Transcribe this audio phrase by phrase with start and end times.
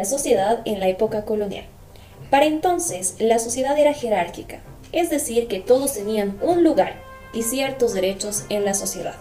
[0.00, 1.66] la sociedad en la época colonial.
[2.30, 6.94] Para entonces, la sociedad era jerárquica, es decir, que todos tenían un lugar
[7.34, 9.16] y ciertos derechos en la sociedad.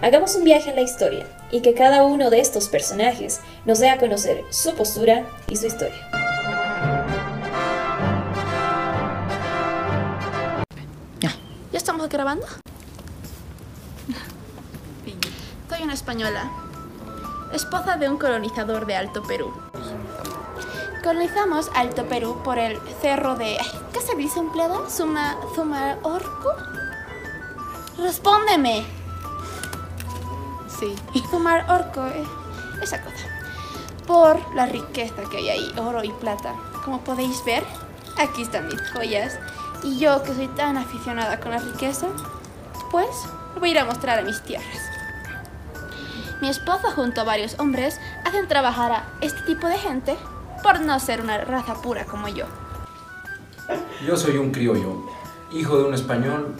[0.00, 3.90] Hagamos un viaje en la historia y que cada uno de estos personajes nos dé
[3.90, 6.08] a conocer su postura y su historia.
[11.18, 11.34] Ya,
[11.72, 12.46] ¿ya estamos grabando?
[15.68, 16.63] Soy una española,
[17.56, 19.52] esposa de un colonizador de Alto Perú.
[21.02, 23.56] Colonizamos Alto Perú por el cerro de...
[23.92, 24.88] ¿Qué se dice empleada?
[24.88, 25.36] ¿Suma...
[25.54, 26.54] Suma Orco?
[27.98, 28.84] ¡Respóndeme!
[30.78, 30.94] Sí.
[31.30, 32.24] Sumar Orco, eh,
[32.82, 33.26] esa cosa.
[34.06, 36.54] Por la riqueza que hay ahí, oro y plata.
[36.84, 37.64] Como podéis ver,
[38.18, 39.38] aquí están mis joyas.
[39.82, 42.06] Y yo, que soy tan aficionada con la riqueza,
[42.90, 43.08] pues
[43.58, 44.93] voy a ir a mostrar a mis tierras.
[46.40, 50.16] Mi esposa junto a varios hombres hacen trabajar a este tipo de gente
[50.62, 52.46] por no ser una raza pura como yo.
[54.06, 55.06] Yo soy un criollo,
[55.52, 56.56] hijo de un español,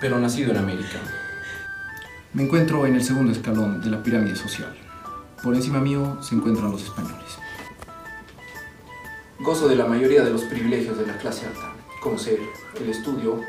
[0.00, 0.98] pero nacido en América.
[2.32, 4.74] Me encuentro en el segundo escalón de la pirámide social.
[5.42, 7.38] Por encima mío se encuentran los españoles.
[9.38, 12.40] Gozo de la mayoría de los privilegios de la clase alta, como ser
[12.80, 13.40] el estudio,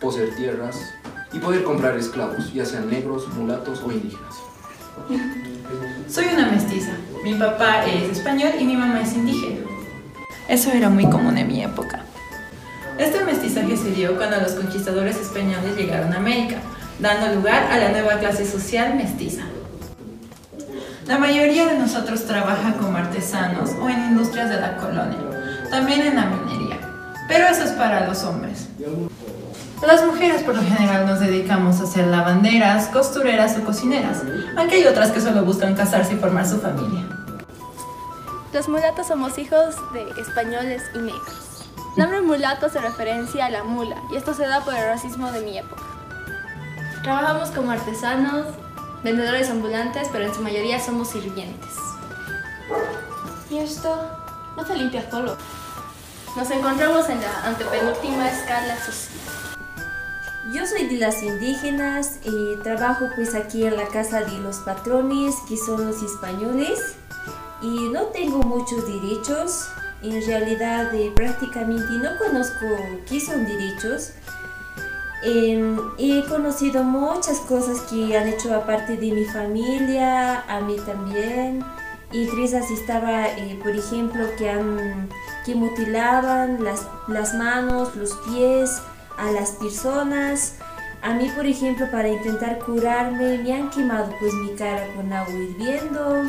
[0.00, 0.94] poseer tierras
[1.32, 4.49] y poder comprar esclavos, ya sean negros, mulatos o indígenas.
[6.08, 6.92] Soy una mestiza.
[7.22, 9.60] Mi papá es español y mi mamá es indígena.
[10.48, 12.00] Eso era muy común en mi época.
[12.98, 16.56] Este mestizaje se dio cuando los conquistadores españoles llegaron a América,
[16.98, 19.42] dando lugar a la nueva clase social mestiza.
[21.06, 25.18] La mayoría de nosotros trabaja como artesanos o en industrias de la colonia,
[25.70, 26.78] también en la minería,
[27.26, 28.68] pero eso es para los hombres.
[29.86, 34.22] Las mujeres por lo general nos dedicamos a ser lavanderas, costureras o cocineras,
[34.56, 37.06] aunque hay otras que solo buscan casarse y formar su familia.
[38.52, 41.66] Los mulatos somos hijos de españoles y negros.
[41.96, 45.32] El nombre mulato se referencia a la mula y esto se da por el racismo
[45.32, 45.82] de mi época.
[47.02, 48.46] Trabajamos como artesanos,
[49.02, 51.74] vendedores ambulantes, pero en su mayoría somos sirvientes.
[53.50, 53.98] Y esto
[54.56, 55.36] no se limpia solo.
[56.36, 59.39] Nos encontramos en la antepenúltima escala social.
[60.48, 65.34] Yo soy de las indígenas y trabajo pues aquí en la casa de los patrones
[65.46, 66.96] que son los españoles
[67.60, 69.68] y no tengo muchos derechos.
[70.02, 72.66] En realidad eh, prácticamente no conozco
[73.06, 74.12] qué son derechos.
[75.22, 81.62] Eh, he conocido muchas cosas que han hecho aparte de mi familia, a mí también.
[82.12, 85.10] Y Crisas estaba, eh, por ejemplo, que, han,
[85.44, 88.80] que mutilaban las, las manos, los pies
[89.20, 90.54] a las personas.
[91.02, 95.32] A mí, por ejemplo, para intentar curarme, me han quemado pues mi cara con agua
[95.32, 96.22] hirviendo.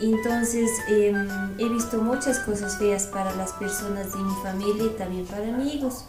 [0.00, 1.14] Entonces eh,
[1.58, 6.06] he visto muchas cosas feas para las personas de mi familia y también para amigos.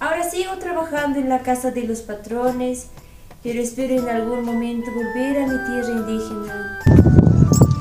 [0.00, 2.88] Ahora sigo trabajando en la casa de los patrones,
[3.42, 6.80] pero espero en algún momento volver a mi tierra indígena.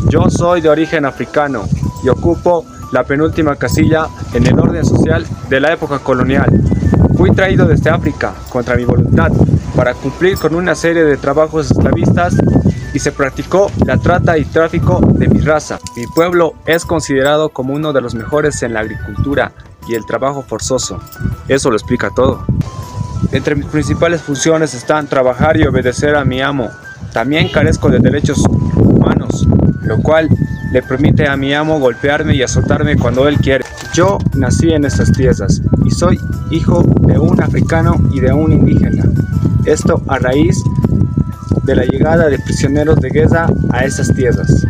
[0.09, 1.63] Yo soy de origen africano
[2.03, 6.78] y ocupo la penúltima casilla en el orden social de la época colonial.
[7.19, 9.29] Fui traído desde África contra mi voluntad
[9.75, 12.37] para cumplir con una serie de trabajos esclavistas
[12.93, 15.79] y se practicó la trata y tráfico de mi raza.
[15.97, 19.51] Mi pueblo es considerado como uno de los mejores en la agricultura
[19.89, 21.01] y el trabajo forzoso.
[21.49, 22.45] Eso lo explica todo.
[23.33, 26.69] Entre mis principales funciones están trabajar y obedecer a mi amo.
[27.11, 28.41] También carezco de derechos
[29.89, 30.29] lo cual
[30.71, 33.65] le permite a mi amo golpearme y azotarme cuando él quiere.
[33.93, 36.19] Yo nací en estas tierras y soy
[36.51, 39.03] hijo de un africano y de un indígena.
[39.65, 40.55] Esto a raíz
[41.63, 44.65] de la llegada de prisioneros de guerra a esas tierras.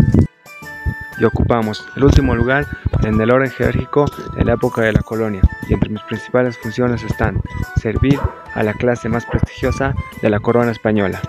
[1.19, 2.65] Y ocupamos el último lugar
[3.03, 4.05] en el orden jerárquico
[4.37, 7.41] en la época de la colonia, y entre mis principales funciones están
[7.75, 8.17] servir
[8.55, 11.19] a la clase más prestigiosa de la corona española.